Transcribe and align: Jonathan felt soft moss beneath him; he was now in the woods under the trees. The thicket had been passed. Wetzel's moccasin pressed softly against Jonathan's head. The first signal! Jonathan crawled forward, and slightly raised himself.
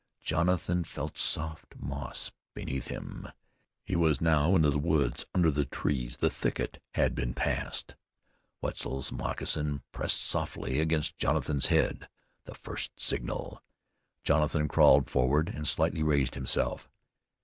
Jonathan 0.23 0.83
felt 0.83 1.15
soft 1.19 1.75
moss 1.77 2.31
beneath 2.55 2.87
him; 2.87 3.27
he 3.85 3.95
was 3.95 4.19
now 4.19 4.55
in 4.55 4.63
the 4.63 4.79
woods 4.79 5.27
under 5.35 5.51
the 5.51 5.63
trees. 5.63 6.17
The 6.17 6.27
thicket 6.31 6.81
had 6.95 7.13
been 7.13 7.35
passed. 7.35 7.95
Wetzel's 8.63 9.11
moccasin 9.11 9.83
pressed 9.91 10.21
softly 10.23 10.79
against 10.79 11.19
Jonathan's 11.19 11.67
head. 11.67 12.09
The 12.45 12.55
first 12.55 12.99
signal! 12.99 13.61
Jonathan 14.23 14.67
crawled 14.67 15.07
forward, 15.07 15.49
and 15.49 15.67
slightly 15.67 16.01
raised 16.01 16.33
himself. 16.33 16.89